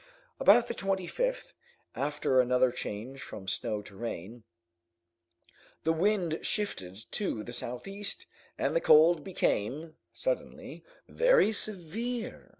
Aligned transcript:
About 0.39 0.67
the 0.67 0.73
25th, 0.73 1.53
after 1.95 2.41
another 2.41 2.71
change 2.71 3.21
from 3.21 3.47
snow 3.47 3.83
to 3.83 3.95
rain, 3.95 4.41
the 5.83 5.93
wind 5.93 6.39
shifted 6.41 6.97
to 7.11 7.43
the 7.43 7.53
southeast, 7.53 8.25
and 8.57 8.75
the 8.75 8.81
cold 8.81 9.23
became, 9.23 9.95
suddenly, 10.11 10.83
very 11.07 11.51
severe. 11.51 12.49